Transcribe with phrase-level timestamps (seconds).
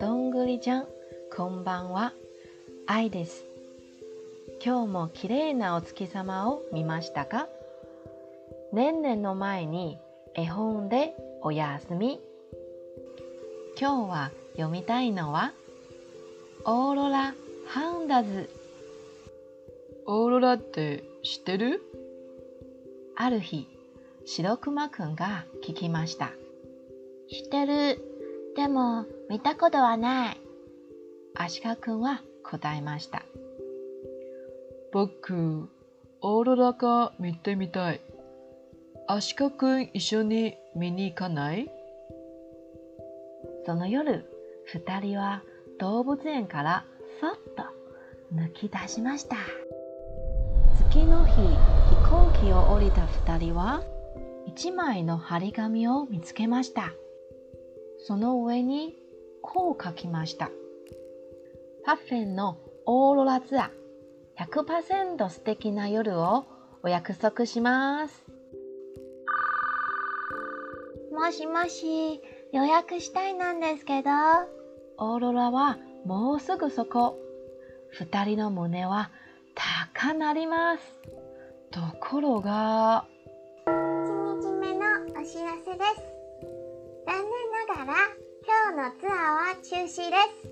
[0.00, 0.86] どんぐりちゃん、
[1.36, 2.14] こんばんは。
[2.86, 3.44] 愛です。
[4.64, 7.48] 今日も綺麗なお月様を見ましたか？
[8.72, 9.98] 年々の前に
[10.34, 12.18] 絵本でおやすみ。
[13.78, 15.52] 今日は読みたいのは
[16.64, 17.34] オーロラ
[17.66, 18.48] ハウンダズ。
[20.06, 21.82] オーロラって知ってる？
[23.16, 23.66] ある日、
[24.30, 26.32] 白熊くんが聞きました。
[27.30, 27.98] 知ってる。
[28.54, 30.40] でも見たことはない。
[31.34, 33.22] アシカくんは答えました。
[34.92, 35.70] 僕、
[36.20, 38.02] オーロラが見てみたい。
[39.06, 41.70] アシカくん一緒に見に行かない？
[43.64, 44.26] その夜、
[44.66, 45.42] 二人は
[45.80, 46.84] 動物園から
[47.22, 47.62] そっと
[48.34, 49.36] 抜き出しました。
[50.90, 51.46] 月の日、飛
[52.10, 53.82] 行機を降りた二人は
[54.48, 56.94] 一枚の張り紙を見つけました。
[58.06, 58.96] その上に
[59.42, 60.50] こう書きました。
[61.84, 66.46] パッフェンのオーロラツアー100%素敵な夜を
[66.82, 68.24] お約束します。
[71.12, 72.22] もしもし、
[72.54, 74.10] 予約したいなんですけど。
[74.96, 75.76] オーロラは
[76.06, 77.18] もうすぐそこ。
[77.90, 79.10] 二人の胸は
[79.94, 80.82] 高鳴ります。
[81.70, 83.17] ところが、1
[85.28, 86.00] 知らせです。
[87.04, 87.28] 残念
[87.68, 87.92] ながら
[88.48, 90.48] 今日のツアーは中止です。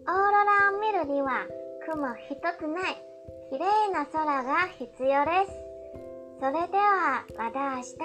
[0.00, 1.44] オーロラを見るには
[1.84, 2.96] 雲一つない
[3.50, 5.52] 綺麗な空が必要です。
[6.40, 7.98] それではまた明日。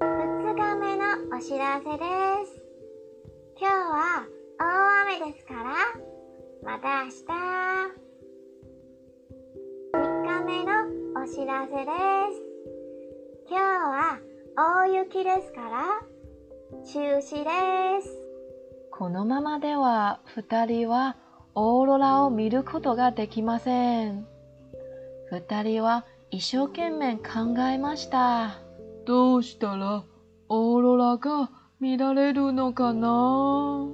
[0.00, 2.04] 2日目のお知らせで
[2.44, 2.60] す。
[3.58, 4.26] 今日は
[4.60, 4.62] 大
[5.20, 5.62] 雨ですから、
[6.62, 7.24] また明日。
[9.94, 10.70] 3日目の
[11.22, 11.90] お知らせで
[12.36, 12.51] す。
[13.52, 14.18] 今日は
[14.56, 15.84] 大雪ですから、
[16.86, 18.08] 中止です。
[18.90, 21.18] このままでは2人は
[21.54, 24.26] オーロラを見ることができません。
[25.30, 28.54] 二人は一生懸命考えました。
[29.04, 30.02] どうしたら
[30.48, 33.86] オーロラが見られるのかな？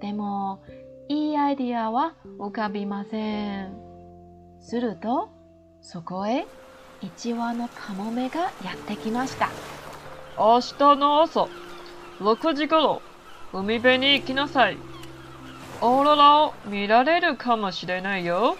[0.00, 0.64] でも、
[1.06, 3.78] いいアイディアは浮かびません。
[4.58, 5.28] すると、
[5.82, 6.44] そこへ
[7.00, 9.50] 一羽のカモメがやってきました。
[10.38, 11.48] 明日の朝、
[12.20, 13.02] 6時頃、
[13.52, 14.78] 海辺に行きなさい。
[15.80, 18.56] オーロラを見られるかもしれないよ。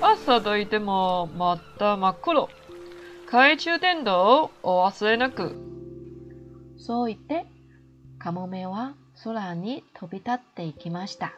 [0.00, 2.48] 朝といてもまた真っ黒。
[3.26, 5.54] 懐中電灯をお忘れなく。
[6.78, 7.46] そう言って、
[8.18, 11.32] カモメは空に飛び立っていきました。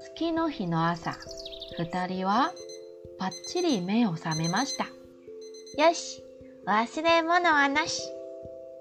[0.00, 1.14] 月の日の朝、
[1.78, 2.52] 二人は
[3.18, 4.84] ぱっちり目を覚めました。
[4.84, 6.24] よし、
[6.66, 8.02] 忘れ物はなし。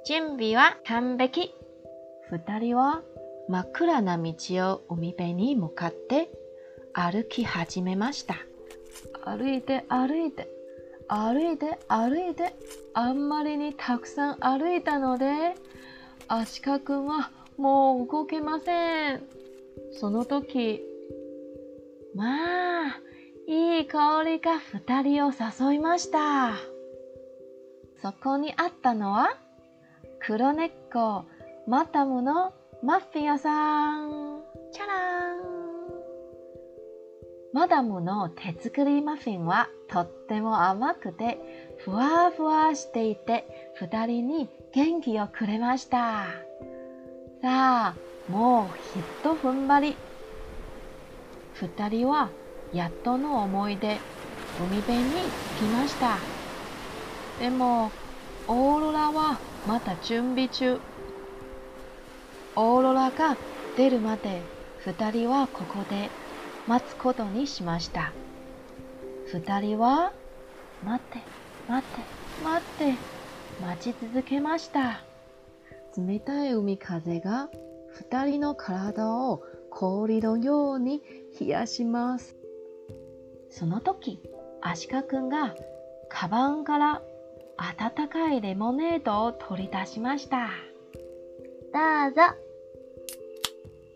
[0.05, 1.53] 準備は完璧。
[2.31, 3.01] 二人は
[3.47, 4.33] 真っ暗な道
[4.71, 6.29] を海辺に向かって
[6.93, 8.35] 歩き始めました。
[9.25, 10.47] 歩いて歩いて
[11.07, 12.53] 歩いて歩いて
[12.93, 15.55] あんまりにたくさん歩いたので
[16.27, 19.23] アシカくんはもう動けません。
[19.93, 20.81] その時、
[22.15, 23.01] まあ、
[23.51, 26.51] いい香りが二人を誘いました。
[27.99, 29.35] そこにあったのは
[30.19, 31.25] 黒猫
[31.67, 34.43] マタムのマッフィン屋さん。
[34.71, 35.39] チャラン。
[37.51, 41.39] マダムの手作りマフィンはとっても甘くて
[41.79, 46.27] ふわふわしていて二人に元気をくれました。
[47.41, 47.95] さあ、
[48.27, 49.95] もうひと踏ん張り。
[51.55, 52.29] 二人は
[52.73, 53.97] やっとの思い出
[54.59, 55.03] 海辺に
[55.57, 56.17] 来ました。
[57.39, 57.91] でも、
[58.47, 60.79] オーロラはまた準備中。
[62.55, 63.37] オーロラが
[63.77, 64.41] 出るまで
[64.79, 66.09] 二人はここで
[66.67, 68.11] 待つことにしました。
[69.31, 70.11] 二人は
[70.83, 71.19] 待って
[71.67, 72.01] 待って
[72.43, 72.95] 待って
[73.61, 75.01] 待ち続けました。
[75.97, 77.49] 冷たい海風が
[77.89, 81.01] 二人の体を氷のように
[81.39, 82.38] 冷やします。
[83.49, 84.19] その時、
[84.61, 85.55] アシカくんが
[86.09, 87.01] カバンから
[87.57, 90.49] 温かいレモネードを取り出しました。
[91.73, 92.21] どうぞ。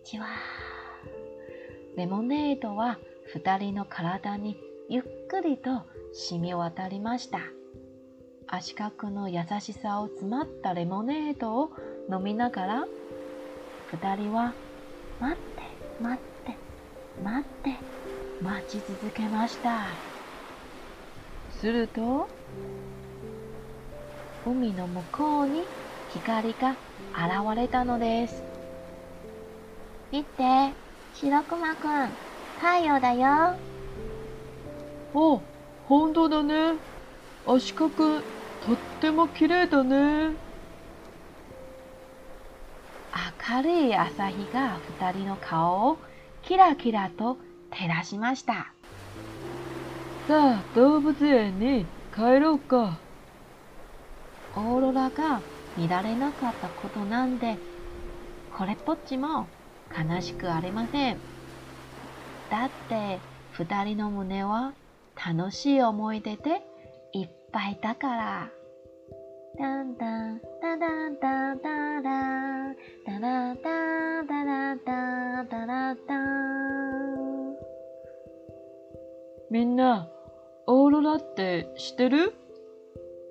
[0.04, 1.98] じわー。
[1.98, 3.00] レモネードは
[3.34, 4.58] 二人の体に
[4.90, 5.82] ゆっくりと
[6.14, 7.40] 染み渡りました。
[8.48, 11.72] 足角の優しさを詰まったレモネードを
[12.12, 12.86] 飲みながら、
[13.92, 14.54] 二人は
[15.20, 16.58] 待って待って
[17.24, 18.03] 待って
[18.44, 19.86] 待ち続けました。
[21.62, 22.28] すると、
[24.46, 25.64] 海の向こうに
[26.14, 26.72] 光が
[27.14, 28.44] 現れたのです。
[30.12, 30.74] 見て、
[31.14, 32.10] 白熊くん、
[32.60, 33.28] 太陽だよ。
[33.30, 33.58] あ、
[35.14, 35.42] ほ
[36.08, 36.74] んとだね。
[37.48, 38.24] アシカくん、
[38.60, 40.32] とっても綺麗だね。
[43.50, 45.98] 明るい朝日が二人の顔を
[46.42, 47.38] キラキラと
[47.74, 48.74] 照らしました。
[50.28, 53.00] さあ、動物園に帰ろうか。
[54.56, 55.42] オーロラが
[55.76, 57.58] 見られなかったことなんで、
[58.56, 59.48] これっぽっちも
[59.92, 61.18] 悲しくありません。
[62.50, 63.20] だって、
[63.52, 64.74] 二人の胸は
[65.16, 66.62] 楽しい思い出で
[67.14, 68.50] いっぱいだから。
[69.60, 72.76] ダンダン、ダダンダンダダン、
[73.06, 73.73] ダダダ
[79.64, 80.10] みんな、
[80.68, 82.34] オーロラって知ってる？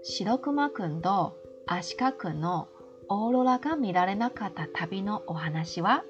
[0.02, 1.36] 白熊くんと
[1.66, 2.68] アシカくんの
[3.10, 6.04] オーロラが見られなかった旅のお話は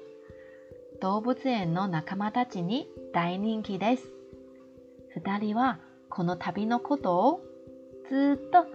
[1.01, 4.13] 動物園の仲間たちに大人気です。
[5.13, 7.41] 二人はこの旅のことを
[8.09, 8.65] ずっと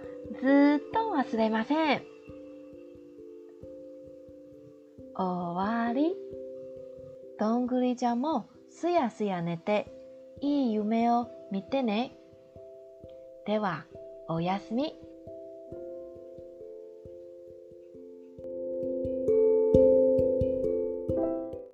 [0.42, 2.02] ずっと忘れません。
[5.16, 6.14] 終わり。
[7.38, 9.94] どんぐりちゃんもすやすや寝て
[10.40, 12.12] いい夢を見てね。
[13.46, 13.84] では、
[14.28, 14.94] おやすみ。